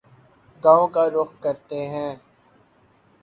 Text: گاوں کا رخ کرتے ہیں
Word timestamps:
گاوں 0.63 0.87
کا 0.87 1.03
رخ 1.09 1.29
کرتے 1.41 1.79
ہیں 1.87 2.11